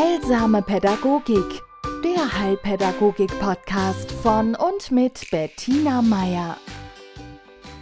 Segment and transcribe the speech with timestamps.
[0.00, 1.60] Heilsame Pädagogik,
[2.02, 6.56] der Heilpädagogik-Podcast von und mit Bettina Meier.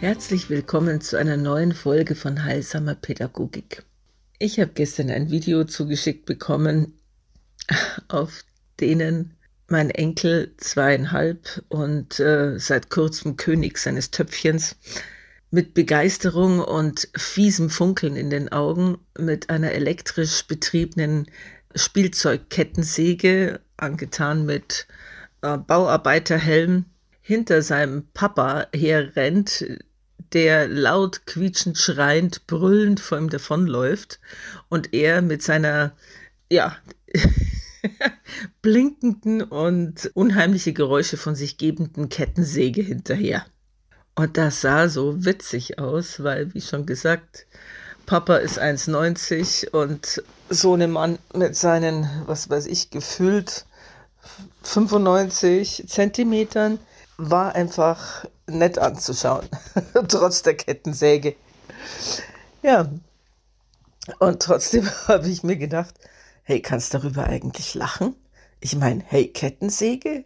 [0.01, 3.83] Herzlich willkommen zu einer neuen Folge von Heilsamer Pädagogik.
[4.37, 6.99] Ich habe gestern ein Video zugeschickt bekommen,
[8.09, 8.43] auf
[8.81, 9.37] denen
[9.69, 14.75] mein Enkel zweieinhalb und äh, seit kurzem König seines Töpfchens
[15.51, 21.27] mit Begeisterung und fiesem Funkeln in den Augen mit einer elektrisch betriebenen
[21.75, 24.87] Spielzeugkettensäge, angetan mit
[25.41, 26.85] äh, Bauarbeiterhelm,
[27.21, 29.65] hinter seinem Papa herrennt,
[30.33, 34.19] der laut quietschend schreiend, brüllend vor ihm davonläuft
[34.69, 35.95] und er mit seiner,
[36.51, 36.75] ja,
[38.61, 43.45] blinkenden und unheimliche Geräusche von sich gebenden Kettensäge hinterher.
[44.15, 47.47] Und das sah so witzig aus, weil, wie schon gesagt,
[48.09, 53.67] Papa ist 1,90 und so ein Mann mit seinen, was weiß ich, gefühlt
[54.63, 56.79] 95 Zentimetern
[57.17, 59.47] war einfach nett anzuschauen,
[60.07, 61.35] trotz der Kettensäge.
[62.63, 62.89] Ja,
[64.17, 65.93] und trotzdem habe ich mir gedacht,
[66.41, 68.15] hey, kannst darüber eigentlich lachen?
[68.59, 70.25] Ich meine, hey, Kettensäge?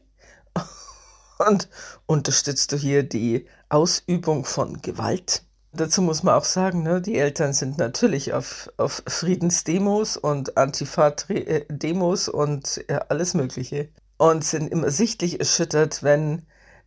[1.38, 1.68] Und
[2.06, 5.44] unterstützt du hier die Ausübung von Gewalt?
[5.76, 12.30] Dazu muss man auch sagen, ne, die Eltern sind natürlich auf, auf Friedensdemos und Antifa-Demos
[12.30, 13.90] und ja, alles Mögliche.
[14.18, 16.44] Und sind immer sichtlich erschüttert, wenn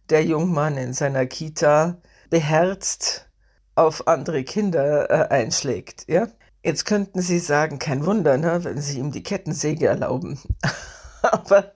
[0.09, 1.97] der Jungmann in seiner Kita
[2.31, 3.29] beherzt
[3.75, 6.05] auf andere Kinder äh, einschlägt.
[6.09, 6.29] Ja?
[6.65, 10.39] Jetzt könnten Sie sagen, kein Wunder, ne, wenn Sie ihm die Kettensäge erlauben.
[11.23, 11.73] Aber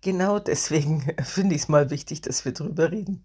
[0.00, 3.24] genau deswegen finde ich es mal wichtig, dass wir drüber reden.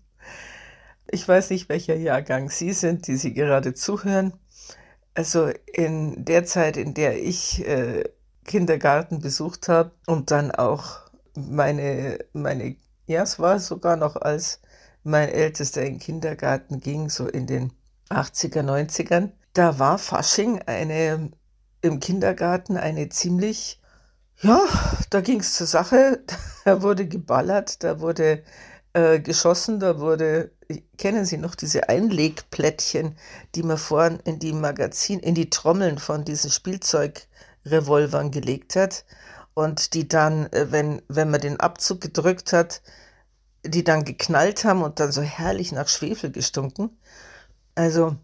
[1.12, 4.34] Ich weiß nicht, welcher Jahrgang Sie sind, die Sie gerade zuhören.
[5.14, 8.06] Also in der Zeit, in der ich äh,
[8.46, 14.62] Kindergarten besucht habe und dann auch meine, meine, ja, es war sogar noch als
[15.04, 17.74] mein Ältester in den Kindergarten ging, so in den
[18.10, 21.32] 80er, 90ern, da war Fasching eine
[21.82, 23.82] im Kindergarten eine ziemlich,
[24.42, 24.62] ja,
[25.10, 26.24] da ging es zur Sache.
[26.64, 28.44] Da wurde geballert, da wurde
[28.94, 30.52] äh, geschossen, da wurde,
[30.98, 33.16] kennen Sie noch diese Einlegplättchen,
[33.56, 39.06] die man vorn in die Magazin, in die Trommeln von diesen Spielzeugrevolvern gelegt hat
[39.54, 42.82] und die dann, äh, wenn, wenn man den Abzug gedrückt hat,
[43.64, 46.98] die dann geknallt haben und dann so herrlich nach Schwefel gestunken.
[47.76, 48.16] Also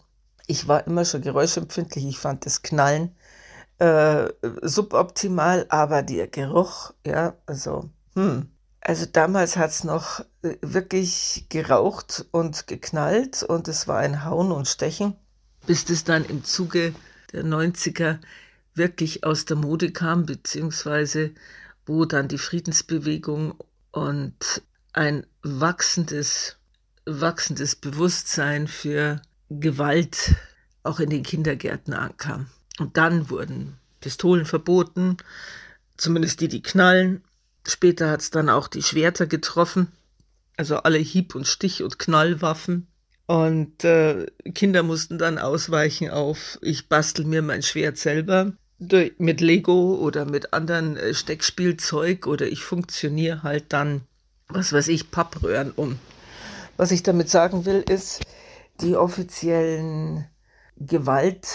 [0.47, 2.05] ich war immer schon geräuschempfindlich.
[2.05, 3.15] Ich fand das Knallen
[3.79, 4.29] äh,
[4.63, 8.49] suboptimal, aber der Geruch, ja, also, hm.
[8.87, 14.49] Also damals hat es noch äh, wirklich geraucht und geknallt und es war ein Hauen
[14.53, 15.13] und Stechen,
[15.65, 16.95] bis das dann im Zuge
[17.33, 18.19] der 90er
[18.75, 21.31] wirklich aus der Mode kam, beziehungsweise
[21.85, 23.55] wo dann die Friedensbewegung
[23.91, 24.61] und
[24.93, 26.55] ein wachsendes,
[27.05, 30.35] wachsendes Bewusstsein für Gewalt
[30.83, 32.47] auch in den Kindergärten ankam.
[32.79, 35.17] Und dann wurden Pistolen verboten,
[35.97, 37.21] zumindest die, die knallen.
[37.67, 39.91] Später hat es dann auch die Schwerter getroffen,
[40.55, 42.87] also alle Hieb- und Stich- und Knallwaffen.
[43.25, 49.95] Und äh, Kinder mussten dann ausweichen auf, ich bastel mir mein Schwert selber mit Lego
[49.95, 54.01] oder mit anderen äh, Steckspielzeug oder ich funktioniere halt dann,
[54.47, 55.99] was weiß ich, Pappröhren um.
[56.77, 58.21] Was ich damit sagen will, ist,
[58.79, 60.25] die offiziellen
[60.77, 61.47] Gewalt,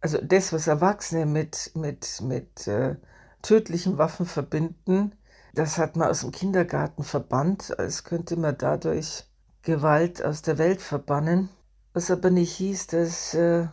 [0.00, 2.96] also das, was Erwachsene mit, mit, mit äh,
[3.42, 5.12] tödlichen Waffen verbinden,
[5.52, 9.24] das hat man aus dem Kindergarten verbannt, als könnte man dadurch
[9.62, 11.48] Gewalt aus der Welt verbannen.
[11.92, 13.66] Was aber nicht hieß, dass, äh,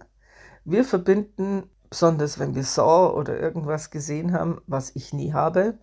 [0.65, 5.79] Wir verbinden, besonders wenn wir Saw oder irgendwas gesehen haben, was ich nie habe,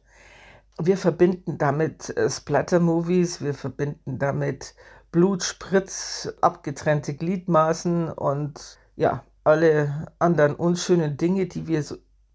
[0.81, 4.75] wir verbinden damit äh, Splatter-Movies, wir verbinden damit
[5.11, 11.83] Blutspritz, abgetrennte Gliedmaßen und ja, alle anderen unschönen Dinge, die wir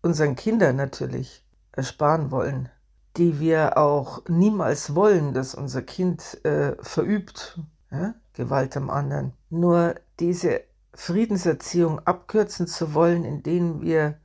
[0.03, 2.69] unseren Kindern natürlich ersparen wollen,
[3.17, 7.61] die wir auch niemals wollen, dass unser Kind äh, verübt,
[7.91, 8.15] ja?
[8.33, 9.33] Gewalt am anderen.
[9.49, 10.63] Nur diese
[10.95, 14.19] Friedenserziehung abkürzen zu wollen, indem wir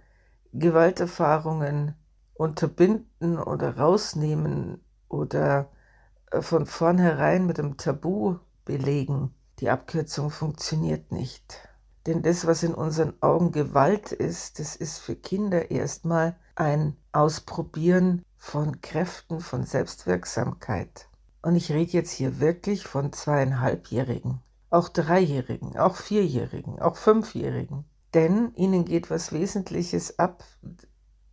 [0.54, 1.96] Gewalterfahrungen
[2.34, 5.70] unterbinden oder rausnehmen oder
[6.40, 9.34] von vornherein mit einem Tabu belegen.
[9.60, 11.70] Die Abkürzung funktioniert nicht.
[12.06, 18.24] Denn das, was in unseren Augen Gewalt ist, das ist für Kinder erstmal ein Ausprobieren
[18.38, 21.10] von Kräften, von Selbstwirksamkeit.
[21.42, 27.86] Und ich rede jetzt hier wirklich von zweieinhalbjährigen, auch dreijährigen, auch vierjährigen, auch fünfjährigen.
[28.14, 30.44] Denn ihnen geht was Wesentliches ab.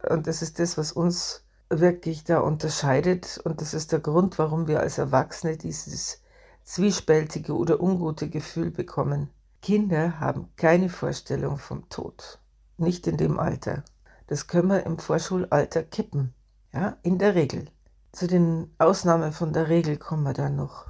[0.08, 3.40] Und das ist das, was uns wirklich da unterscheidet.
[3.44, 6.20] Und das ist der Grund, warum wir als Erwachsene dieses
[6.64, 9.30] zwiespältige oder ungute Gefühl bekommen.
[9.62, 12.38] Kinder haben keine Vorstellung vom Tod.
[12.76, 13.84] Nicht in dem Alter.
[14.26, 16.34] Das können wir im Vorschulalter kippen.
[16.72, 17.66] Ja, in der Regel.
[18.12, 20.86] Zu den Ausnahmen von der Regel kommen wir dann noch.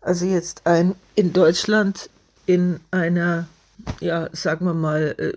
[0.00, 2.10] Also jetzt ein in Deutschland
[2.46, 3.48] in einer,
[4.00, 5.32] ja, sagen wir mal, äh,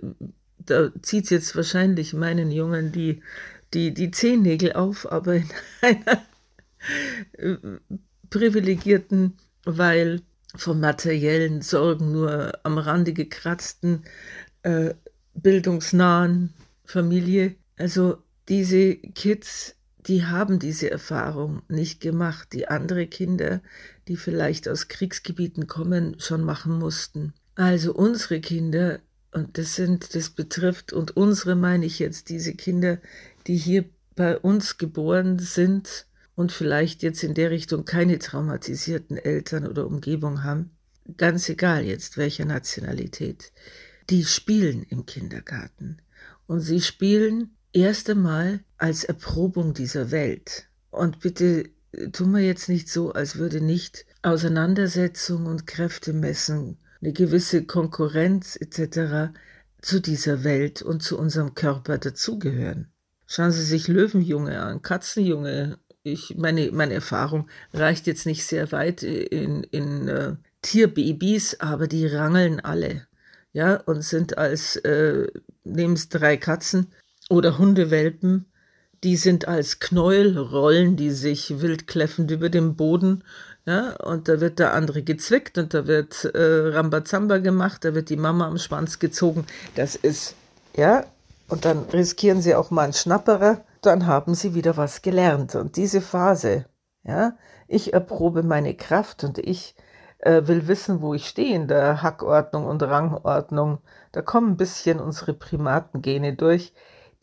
[0.57, 3.23] da zieht es jetzt wahrscheinlich meinen Jungen die,
[3.73, 5.49] die, die Zehennägel auf, aber in
[5.81, 6.23] einer
[7.33, 7.55] äh,
[8.29, 10.21] privilegierten, weil
[10.55, 14.03] von materiellen Sorgen nur am Rande gekratzten,
[14.63, 14.93] äh,
[15.33, 16.53] bildungsnahen
[16.85, 17.55] Familie.
[17.77, 18.17] Also
[18.47, 19.75] diese Kids,
[20.07, 23.61] die haben diese Erfahrung nicht gemacht, die andere Kinder,
[24.07, 27.33] die vielleicht aus Kriegsgebieten kommen, schon machen mussten.
[27.55, 28.99] Also unsere Kinder,
[29.31, 32.97] und das sind, das betrifft, und unsere meine ich jetzt, diese Kinder,
[33.47, 36.05] die hier bei uns geboren sind
[36.35, 40.71] und vielleicht jetzt in der Richtung keine traumatisierten Eltern oder Umgebung haben,
[41.17, 43.51] ganz egal jetzt welcher Nationalität,
[44.09, 45.97] die spielen im Kindergarten.
[46.47, 50.67] Und sie spielen erst einmal als Erprobung dieser Welt.
[50.91, 51.69] Und bitte
[52.11, 59.33] tun wir jetzt nicht so, als würde nicht Auseinandersetzung und Kräftemessen, eine gewisse Konkurrenz etc.
[59.81, 62.91] zu dieser Welt und zu unserem Körper dazugehören.
[63.31, 69.03] Schauen Sie sich Löwenjunge an, Katzenjunge, ich, meine, meine Erfahrung reicht jetzt nicht sehr weit
[69.03, 73.05] in, in äh, Tierbabys, aber die rangeln alle.
[73.53, 75.27] Ja, und sind als, äh,
[75.63, 76.87] nehmen es drei Katzen
[77.29, 78.47] oder Hundewelpen,
[79.03, 83.23] die sind als Knäuel, rollen die sich wild kläffend über den Boden.
[83.67, 88.09] Ja, und da wird der andere gezwickt und da wird äh, Rambazamba gemacht, da wird
[88.09, 89.45] die Mama am Schwanz gezogen.
[89.75, 90.33] Das ist,
[90.75, 91.05] ja,
[91.49, 95.55] und dann riskieren sie auch mal einen Schnapperer dann haben sie wieder was gelernt.
[95.55, 96.65] Und diese Phase,
[97.03, 97.37] ja,
[97.67, 99.75] ich erprobe meine Kraft und ich
[100.19, 103.79] äh, will wissen, wo ich stehe in der Hackordnung und Rangordnung.
[104.11, 106.73] Da kommen ein bisschen unsere Primatengene durch.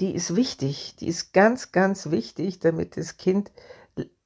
[0.01, 3.51] Die ist wichtig, die ist ganz, ganz wichtig, damit das Kind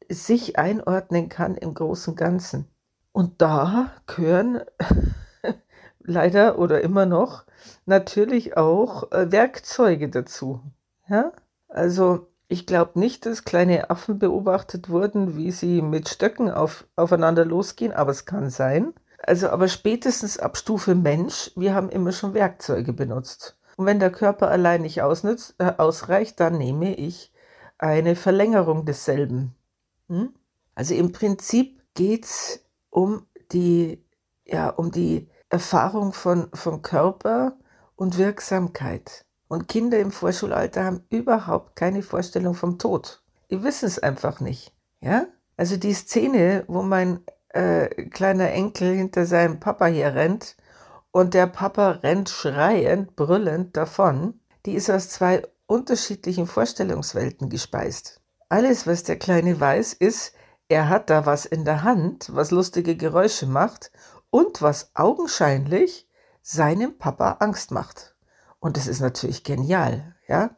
[0.09, 2.69] sich einordnen kann im großen Ganzen.
[3.13, 4.61] Und da gehören
[6.03, 7.45] leider oder immer noch
[7.87, 10.61] natürlich auch äh, Werkzeuge dazu.
[11.09, 11.33] Ja?
[11.69, 17.45] Also ich glaube nicht, dass kleine Affen beobachtet wurden, wie sie mit Stöcken auf, aufeinander
[17.45, 18.93] losgehen, aber es kann sein.
[19.23, 23.57] Also aber spätestens ab Stufe Mensch, wir haben immer schon Werkzeuge benutzt.
[23.77, 27.33] Und wenn der Körper allein nicht ausnützt, äh, ausreicht, dann nehme ich
[27.79, 29.55] eine Verlängerung desselben.
[30.09, 30.35] Hm?
[30.75, 34.05] Also im Prinzip geht es um die,
[34.45, 37.57] ja, um die Erfahrung von, von Körper
[37.97, 39.25] und Wirksamkeit.
[39.49, 43.23] Und Kinder im Vorschulalter haben überhaupt keine Vorstellung vom Tod.
[43.51, 44.73] Die wissen es einfach nicht.
[45.01, 45.27] Ja?
[45.57, 50.57] Also die Szene, wo mein äh, kleiner Enkel hinter seinem Papa hier rennt
[51.11, 58.21] und der Papa rennt schreiend, brüllend davon, die ist aus zwei unterschiedlichen Vorstellungswelten gespeist.
[58.49, 60.33] Alles, was der Kleine weiß, ist,
[60.69, 63.91] er hat da was in der Hand, was lustige Geräusche macht
[64.31, 66.09] und was augenscheinlich
[66.43, 68.17] seinem Papa Angst macht.
[68.59, 70.51] Und das ist natürlich genial, ja.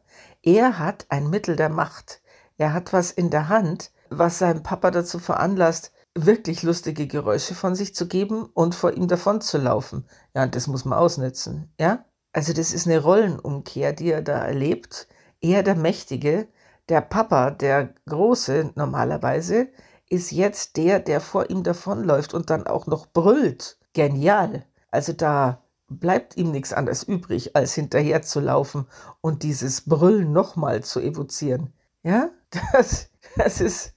[0.42, 2.20] Er hat ein Mittel der Macht.
[2.56, 7.74] Er hat was in der Hand, was seinen Papa dazu veranlasst, wirklich lustige Geräusche von
[7.74, 10.06] sich zu geben und vor ihm davon zu laufen.
[10.34, 12.04] Ja, und das muss man ausnutzen, ja.
[12.32, 15.06] Also das ist eine Rollenumkehr, die er da erlebt.
[15.40, 16.48] Er der Mächtige,
[16.88, 19.68] der Papa, der Große normalerweise,
[20.12, 23.78] ist jetzt der, der vor ihm davonläuft und dann auch noch brüllt.
[23.94, 24.66] Genial.
[24.90, 28.86] Also da bleibt ihm nichts anderes übrig, als hinterher zu laufen
[29.22, 31.72] und dieses Brüllen nochmal zu evozieren.
[32.02, 32.30] Ja,
[32.72, 33.94] das, das ist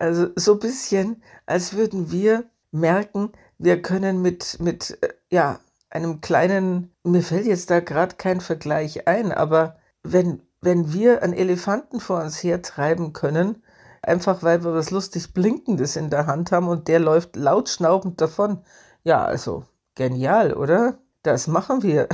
[0.00, 6.20] also so ein bisschen, als würden wir merken, wir können mit, mit äh, ja, einem
[6.20, 12.00] kleinen, mir fällt jetzt da gerade kein Vergleich ein, aber wenn, wenn wir einen Elefanten
[12.00, 13.62] vor uns hertreiben können,
[14.02, 18.20] einfach weil wir was lustig Blinkendes in der Hand haben und der läuft laut schnaubend
[18.20, 18.64] davon,
[19.04, 20.98] ja, also genial, oder?
[21.22, 22.08] das machen wir.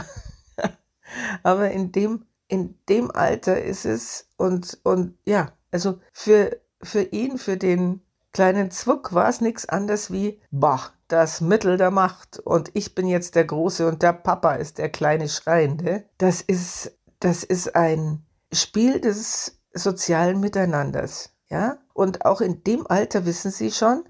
[1.42, 7.38] Aber in dem, in dem Alter ist es und, und ja, also für, für ihn,
[7.38, 8.02] für den
[8.32, 13.06] kleinen Zwuck war es nichts anderes wie, bah, das Mittel der Macht und ich bin
[13.06, 16.04] jetzt der Große und der Papa ist der kleine Schreiende.
[16.18, 21.78] Das ist, das ist ein Spiel des sozialen Miteinanders, ja?
[21.92, 24.04] Und auch in dem Alter wissen Sie schon,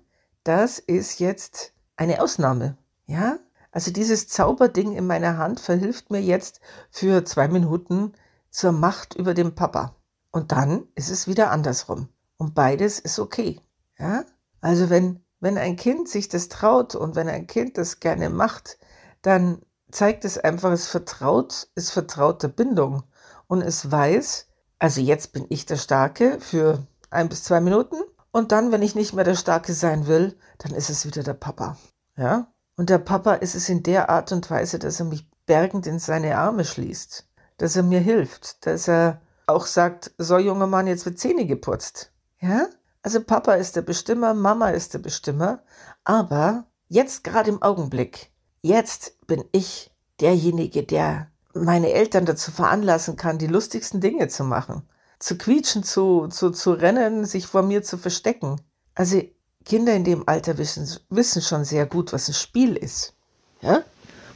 [0.44, 2.76] das ist jetzt eine Ausnahme,
[3.06, 3.38] ja?
[3.70, 8.12] Also dieses Zauberding in meiner Hand verhilft mir jetzt für zwei Minuten
[8.50, 9.94] zur Macht über den Papa.
[10.30, 12.08] Und dann ist es wieder andersrum.
[12.38, 13.60] Und beides ist okay.
[13.98, 14.24] Ja?
[14.60, 18.78] Also wenn, wenn ein Kind sich das traut und wenn ein Kind das gerne macht,
[19.22, 23.02] dann zeigt es einfach, es vertraut, es vertraut der Bindung
[23.46, 24.46] und es weiß,
[24.78, 27.96] also jetzt bin ich der Starke für ein bis zwei Minuten
[28.30, 31.34] und dann, wenn ich nicht mehr der Starke sein will, dann ist es wieder der
[31.34, 31.76] Papa.
[32.16, 32.52] Ja?
[32.76, 35.98] Und der Papa ist es in der Art und Weise, dass er mich bergend in
[35.98, 41.06] seine Arme schließt, dass er mir hilft, dass er auch sagt, so junger Mann, jetzt
[41.06, 42.12] wird Zähne geputzt.
[42.40, 42.68] Ja?
[43.02, 45.62] Also Papa ist der Bestimmer, Mama ist der Bestimmer,
[46.04, 53.38] aber jetzt gerade im Augenblick, jetzt bin ich derjenige, der meine Eltern dazu veranlassen kann,
[53.38, 54.82] die lustigsten Dinge zu machen.
[55.18, 58.60] Zu quietschen, zu, zu, zu rennen, sich vor mir zu verstecken.
[58.94, 59.22] Also
[59.64, 63.14] Kinder in dem Alter wissen, wissen schon sehr gut, was ein Spiel ist.
[63.60, 63.82] Ja?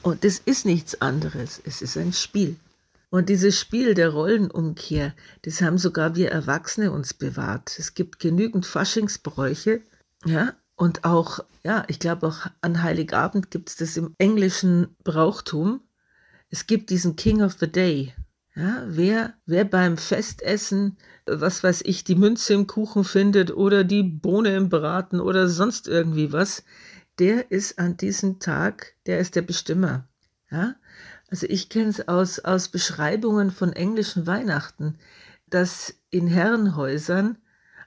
[0.03, 1.61] Und das ist nichts anderes.
[1.65, 2.57] Es ist ein Spiel.
[3.11, 7.79] Und dieses Spiel der Rollenumkehr, das haben sogar wir Erwachsene uns bewahrt.
[7.79, 9.83] Es gibt genügend Faschingsbräuche,
[10.25, 15.81] ja, und auch, ja, ich glaube auch an Heiligabend gibt es das im englischen Brauchtum.
[16.51, 18.15] Es gibt diesen King of the Day.
[18.55, 24.03] Ja, wer, wer beim Festessen, was weiß ich, die Münze im Kuchen findet oder die
[24.03, 26.63] Bohne im Braten oder sonst irgendwie was,
[27.19, 30.07] der ist an diesem Tag, der ist der Bestimmer.
[30.51, 30.75] Ja?
[31.31, 34.99] Also ich kenne es aus, aus Beschreibungen von englischen Weihnachten,
[35.49, 37.39] dass in Herrenhäusern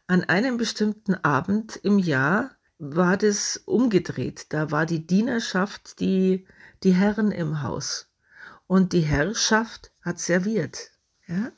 [0.08, 4.48] an einem bestimmten Abend im Jahr war das umgedreht.
[4.50, 6.48] Da war die Dienerschaft die,
[6.82, 8.10] die Herren im Haus
[8.68, 10.92] und die Herrschaft hat serviert.
[11.28, 11.52] Ja?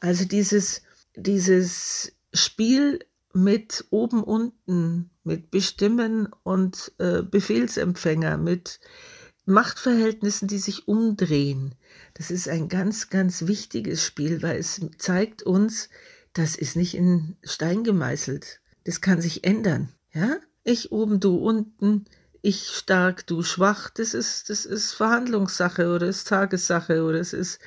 [0.00, 0.82] Also dieses,
[1.16, 3.00] dieses Spiel
[3.32, 8.80] mit oben unten, mit Bestimmen und äh, Befehlsempfänger, mit
[9.44, 11.74] Machtverhältnissen, die sich umdrehen.
[12.14, 15.88] Das ist ein ganz, ganz wichtiges Spiel, weil es zeigt uns,
[16.32, 18.60] das ist nicht in Stein gemeißelt.
[18.84, 19.92] Das kann sich ändern.
[20.12, 20.36] Ja?
[20.64, 22.04] Ich oben, du unten,
[22.48, 23.90] ich stark, du schwach.
[23.90, 27.60] Das ist, das ist Verhandlungssache oder ist Tagessache oder es ist,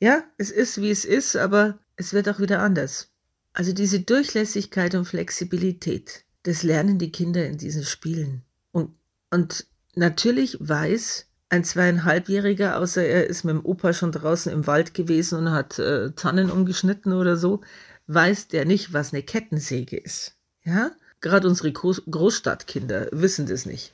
[0.00, 3.08] ja, es ist wie es ist, aber es wird auch wieder anders.
[3.52, 8.42] Also diese Durchlässigkeit und Flexibilität, das lernen die Kinder in diesen Spielen.
[8.72, 8.90] Und,
[9.30, 14.92] und Natürlich weiß ein zweieinhalbjähriger, außer er ist mit dem Opa schon draußen im Wald
[14.94, 17.60] gewesen und hat äh, Tannen umgeschnitten oder so,
[18.08, 20.34] weiß der nicht, was eine Kettensäge ist.
[20.64, 20.90] Ja?
[21.20, 23.93] Gerade unsere Großstadtkinder wissen das nicht.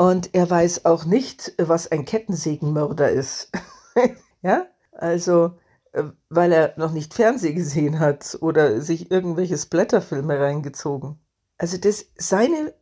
[0.00, 3.50] Und er weiß auch nicht, was ein Kettensägenmörder ist.
[4.40, 4.64] ja?
[4.92, 5.58] Also,
[5.92, 11.20] äh, weil er noch nicht Fernsehen gesehen hat oder sich irgendwelche Splatterfilme reingezogen.
[11.58, 12.72] Also das, seine,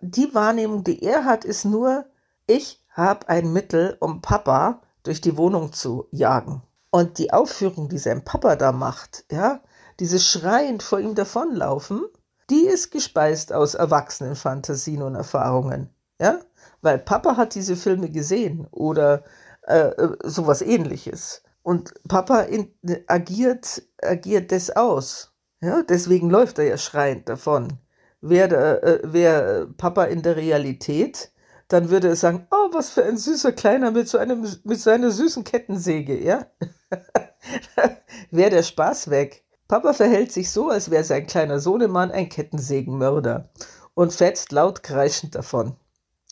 [0.00, 2.06] die Wahrnehmung, die er hat, ist nur,
[2.46, 6.62] ich habe ein Mittel, um Papa durch die Wohnung zu jagen.
[6.92, 9.60] Und die Aufführung, die sein Papa da macht, ja,
[9.98, 12.04] dieses schreiend vor ihm davonlaufen,
[12.48, 16.38] die ist gespeist aus erwachsenen Fantasien und Erfahrungen, ja,
[16.82, 19.24] weil Papa hat diese Filme gesehen oder
[19.66, 21.42] äh, äh sowas ähnliches.
[21.62, 22.72] Und Papa in,
[23.06, 25.32] agiert, agiert das aus.
[25.60, 27.78] Ja, deswegen läuft er ja schreiend davon
[28.20, 31.32] wäre äh, wär Papa in der Realität,
[31.68, 35.10] dann würde er sagen, oh, was für ein süßer Kleiner mit so einem, mit seiner
[35.10, 36.46] süßen Kettensäge, ja?
[38.30, 39.44] wäre der Spaß weg.
[39.68, 43.50] Papa verhält sich so, als wäre sein kleiner Sohnemann ein Kettensägenmörder
[43.94, 45.76] und fetzt laut kreischend davon.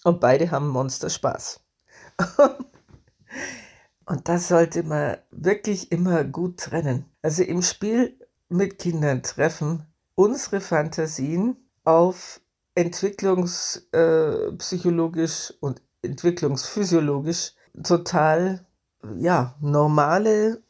[0.04, 1.60] Und beide haben Monster Spaß.
[4.06, 7.04] und das sollte man wirklich immer gut trennen.
[7.22, 12.40] Also im Spiel mit Kindern treffen unsere Fantasien auf
[12.74, 18.64] entwicklungspsychologisch äh, und entwicklungsphysiologisch total
[19.18, 20.62] ja, normale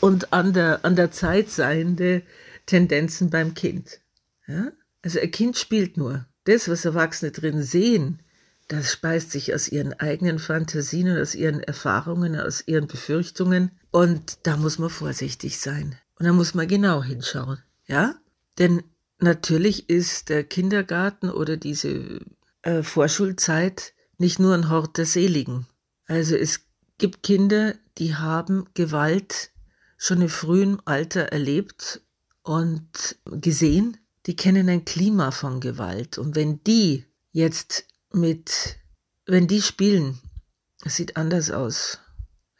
[0.00, 2.22] und an der, an der Zeit seiende
[2.66, 4.00] Tendenzen beim Kind.
[4.46, 4.72] Ja?
[5.02, 6.26] Also ein Kind spielt nur.
[6.44, 8.20] Das, was Erwachsene drin sehen,
[8.68, 13.72] das speist sich aus ihren eigenen Fantasien, aus ihren Erfahrungen, aus ihren Befürchtungen.
[13.90, 15.96] Und da muss man vorsichtig sein.
[16.18, 17.58] Und da muss man genau hinschauen.
[17.86, 18.14] Ja?
[18.58, 18.82] Denn
[19.24, 22.20] Natürlich ist der Kindergarten oder diese
[22.60, 25.66] äh, Vorschulzeit nicht nur ein Hort der Seligen.
[26.06, 26.66] Also es
[26.98, 29.50] gibt Kinder, die haben Gewalt
[29.96, 32.02] schon im frühen Alter erlebt
[32.42, 33.96] und gesehen.
[34.26, 36.18] Die kennen ein Klima von Gewalt.
[36.18, 38.76] Und wenn die jetzt mit,
[39.26, 40.18] wenn die spielen,
[40.84, 42.00] es sieht anders aus.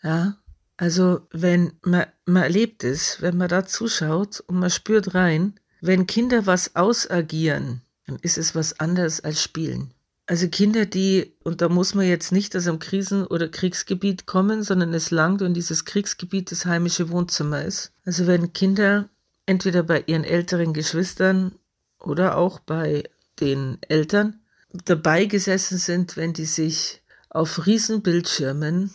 [0.03, 0.37] Ja,
[0.77, 6.07] also wenn man, man erlebt es, wenn man da zuschaut und man spürt rein, wenn
[6.07, 9.93] Kinder was ausagieren, dann ist es was anderes als Spielen.
[10.27, 14.63] Also Kinder, die, und da muss man jetzt nicht aus einem Krisen- oder Kriegsgebiet kommen,
[14.63, 17.93] sondern es langt, wenn dieses Kriegsgebiet das heimische Wohnzimmer ist.
[18.07, 19.11] Also wenn Kinder
[19.45, 21.55] entweder bei ihren älteren Geschwistern
[21.99, 23.05] oder auch bei
[23.41, 24.41] den Eltern
[24.85, 28.93] dabei gesessen sind, wenn die sich auf Riesenbildschirmen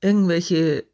[0.00, 0.84] irgendwelche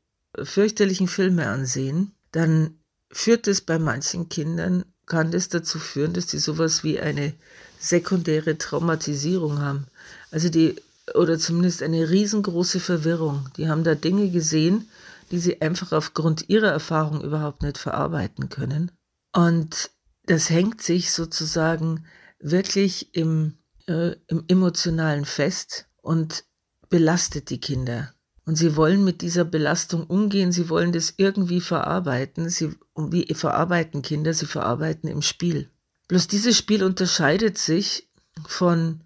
[0.43, 2.79] fürchterlichen Filme ansehen, dann
[3.13, 7.35] führt es bei manchen Kindern, kann das dazu führen, dass die sowas wie eine
[7.79, 9.87] sekundäre Traumatisierung haben.
[10.31, 10.77] Also die,
[11.15, 13.49] oder zumindest eine riesengroße Verwirrung.
[13.57, 14.89] Die haben da Dinge gesehen,
[15.31, 18.91] die sie einfach aufgrund ihrer Erfahrung überhaupt nicht verarbeiten können.
[19.33, 19.91] Und
[20.27, 22.07] das hängt sich sozusagen
[22.39, 26.45] wirklich im, äh, im emotionalen fest und
[26.89, 28.13] belastet die Kinder.
[28.47, 32.49] Und sie wollen mit dieser Belastung umgehen, sie wollen das irgendwie verarbeiten.
[32.51, 34.35] Sie, wie verarbeiten Kinder?
[34.35, 35.71] Sie verarbeiten im Spiel.
[36.09, 38.09] Bloß dieses Spiel unterscheidet sich
[38.47, 39.01] von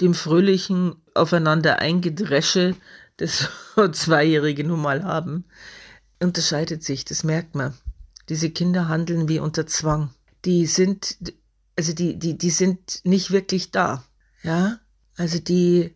[0.00, 2.74] dem fröhlichen aufeinander eingedresche,
[3.16, 3.48] das
[3.92, 5.44] Zweijährige nun mal haben,
[6.20, 7.74] unterscheidet sich, das merkt man.
[8.28, 10.10] Diese Kinder handeln wie unter Zwang.
[10.44, 11.18] Die sind,
[11.76, 14.04] also die, die, die sind nicht wirklich da.
[14.42, 14.78] Ja,
[15.16, 15.94] also die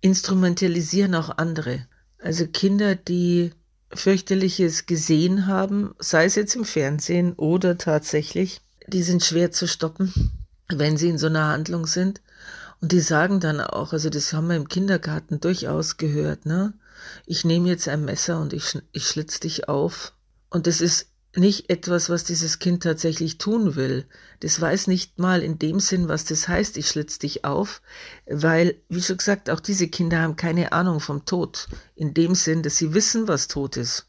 [0.00, 1.86] instrumentalisieren auch andere.
[2.18, 3.52] Also Kinder, die
[3.94, 10.12] fürchterliches gesehen haben, sei es jetzt im Fernsehen oder tatsächlich, die sind schwer zu stoppen,
[10.68, 12.20] wenn sie in so einer Handlung sind.
[12.80, 16.74] Und die sagen dann auch, also das haben wir im Kindergarten durchaus gehört, ne?
[17.26, 20.12] Ich nehme jetzt ein Messer und ich, ich schlitz dich auf.
[20.50, 24.06] Und das ist nicht etwas, was dieses Kind tatsächlich tun will.
[24.40, 27.80] Das weiß nicht mal in dem Sinn, was das heißt, ich schlitz dich auf,
[28.26, 31.68] weil, wie schon gesagt, auch diese Kinder haben keine Ahnung vom Tod.
[31.94, 34.06] In dem Sinn, dass sie wissen, was Tod ist.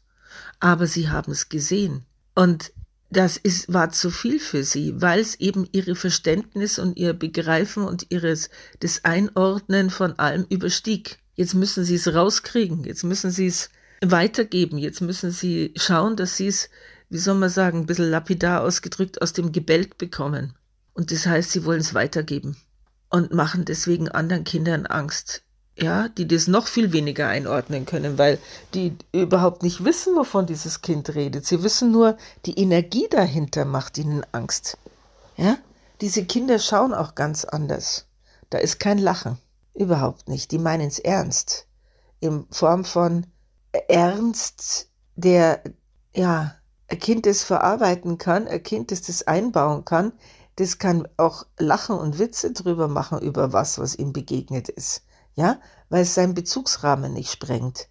[0.60, 2.04] Aber sie haben es gesehen.
[2.34, 2.72] Und
[3.10, 7.84] das ist, war zu viel für sie, weil es eben ihre Verständnis und ihr Begreifen
[7.84, 11.18] und ihres, das Einordnen von allem überstieg.
[11.36, 13.70] Jetzt müssen sie es rauskriegen, jetzt müssen sie es
[14.02, 16.70] weitergeben, jetzt müssen sie schauen, dass sie es,
[17.10, 20.54] wie soll man sagen, ein bisschen lapidar ausgedrückt, aus dem Gebälk bekommen.
[20.94, 22.56] Und das heißt, sie wollen es weitergeben
[23.10, 25.44] und machen deswegen anderen Kindern Angst
[25.76, 28.38] ja, die das noch viel weniger einordnen können, weil
[28.74, 31.46] die überhaupt nicht wissen, wovon dieses Kind redet.
[31.46, 34.78] Sie wissen nur, die Energie dahinter macht ihnen Angst.
[35.36, 35.58] Ja,
[36.00, 38.06] diese Kinder schauen auch ganz anders.
[38.50, 39.38] Da ist kein Lachen.
[39.74, 40.52] Überhaupt nicht.
[40.52, 41.66] Die meinen es ernst.
[42.20, 43.26] In Form von
[43.88, 45.60] Ernst, der,
[46.14, 46.54] ja,
[46.88, 50.12] ein Kind das verarbeiten kann, ein Kind das das einbauen kann,
[50.56, 55.02] das kann auch lachen und Witze drüber machen über was, was ihm begegnet ist
[55.34, 57.88] ja, weil es seinen Bezugsrahmen nicht sprengt.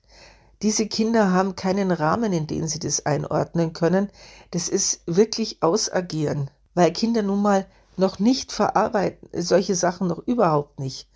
[0.61, 4.09] Diese Kinder haben keinen Rahmen, in den sie das einordnen können.
[4.51, 7.65] Das ist wirklich ausagieren, weil Kinder nun mal
[7.97, 11.09] noch nicht verarbeiten, solche Sachen noch überhaupt nicht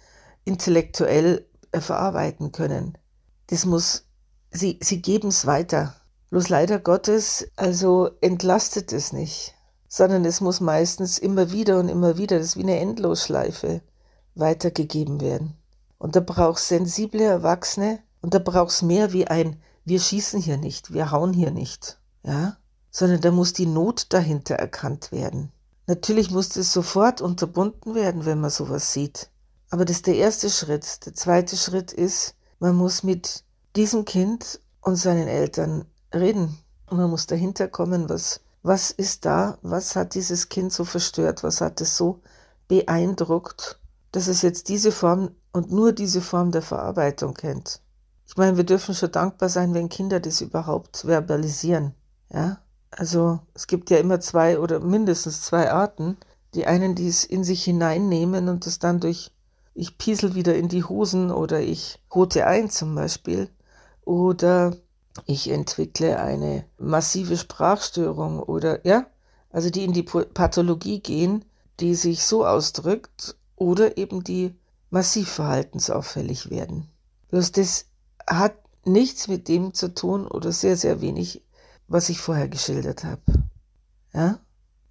[0.43, 2.97] intellektuell äh, verarbeiten können.
[3.47, 4.05] Das muss,
[4.51, 5.95] sie, sie geben es weiter.
[6.29, 9.55] Bloß leider Gottes, also entlastet es nicht,
[9.87, 13.81] sondern es muss meistens immer wieder und immer wieder, das ist wie eine Endlosschleife,
[14.35, 15.55] weitergegeben werden.
[15.97, 20.93] Und da brauchst sensible Erwachsene und da brauchst mehr wie ein, wir schießen hier nicht,
[20.93, 22.57] wir hauen hier nicht, ja,
[22.91, 25.53] sondern da muss die Not dahinter erkannt werden.
[25.87, 29.29] Natürlich muss das sofort unterbunden werden, wenn man sowas sieht.
[29.69, 31.05] Aber das ist der erste Schritt.
[31.05, 33.45] Der zweite Schritt ist, man muss mit
[33.77, 36.57] diesem Kind und seinen Eltern reden.
[36.89, 41.61] Man muss dahinter kommen, was, was ist da, was hat dieses Kind so verstört, was
[41.61, 42.21] hat es so
[42.67, 43.79] beeindruckt,
[44.11, 47.81] dass es jetzt diese Form und nur diese Form der Verarbeitung kennt.
[48.25, 51.93] Ich meine, wir dürfen schon dankbar sein, wenn Kinder das überhaupt verbalisieren.
[52.29, 52.59] Ja,
[52.91, 56.17] also es gibt ja immer zwei oder mindestens zwei Arten.
[56.53, 59.31] Die einen, die es in sich hineinnehmen und es dann durch
[59.77, 63.47] ich piesel wieder in die Hosen oder ich rote ein zum Beispiel
[64.03, 64.75] oder
[65.25, 69.07] ich entwickle eine massive Sprachstörung oder ja,
[69.49, 71.45] also die in die Pathologie gehen,
[71.79, 74.55] die sich so ausdrückt oder eben die
[74.89, 76.89] massiv verhaltensauffällig werden.
[77.29, 77.85] Bloß das
[78.25, 81.43] hat nichts mit dem zu tun oder sehr, sehr wenig,
[81.87, 83.21] was ich vorher geschildert habe.
[84.13, 84.39] Ja?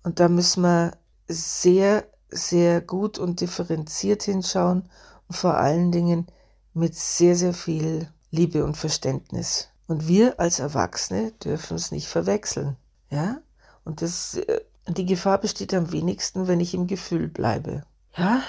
[0.02, 0.92] Und da müssen wir
[1.28, 4.88] sehr, sehr gut und differenziert hinschauen
[5.28, 6.26] und vor allen Dingen
[6.74, 9.68] mit sehr, sehr viel Liebe und Verständnis.
[9.86, 12.76] Und wir als Erwachsene dürfen es nicht verwechseln.
[13.10, 13.38] Ja?
[13.84, 17.84] Und das, äh, die Gefahr besteht am wenigsten, wenn ich im Gefühl bleibe.
[18.16, 18.42] Ja,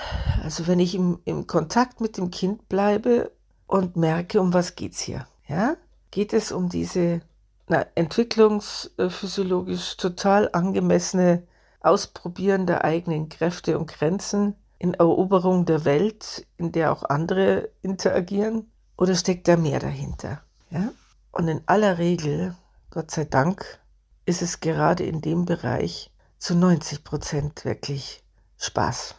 [0.43, 3.31] also wenn ich im, im Kontakt mit dem Kind bleibe
[3.67, 5.27] und merke, um was geht's hier?
[5.47, 5.75] Ja,
[6.09, 7.21] geht es um diese
[7.67, 11.43] na, entwicklungsphysiologisch total angemessene
[11.81, 18.69] Ausprobieren der eigenen Kräfte und Grenzen in Eroberung der Welt, in der auch andere interagieren?
[18.97, 20.41] Oder steckt da mehr dahinter?
[20.69, 20.91] Ja?
[21.37, 22.55] Und in aller Regel,
[22.89, 23.79] Gott sei Dank,
[24.25, 28.23] ist es gerade in dem Bereich zu 90 Prozent wirklich
[28.57, 29.13] Spaß.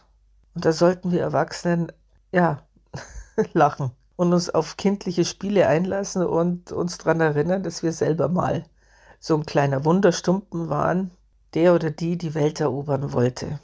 [0.53, 1.93] Und da sollten wir Erwachsenen,
[2.33, 2.67] ja,
[3.53, 8.65] lachen und uns auf kindliche Spiele einlassen und uns daran erinnern, dass wir selber mal
[9.21, 11.11] so ein kleiner Wunderstumpen waren,
[11.53, 13.61] der oder die die Welt erobern wollte.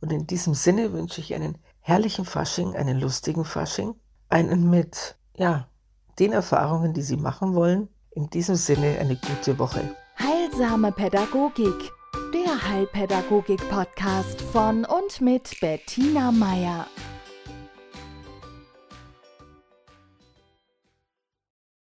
[0.00, 3.94] Und in diesem Sinne wünsche ich einen herrlichen Fasching, einen lustigen Fasching,
[4.28, 5.68] einen mit, ja,
[6.18, 7.88] den Erfahrungen, die Sie machen wollen.
[8.10, 9.80] In diesem Sinne eine gute Woche.
[10.18, 11.90] Heilsame Pädagogik,
[12.34, 16.86] der Heilpädagogik-Podcast von und mit Bettina Meier.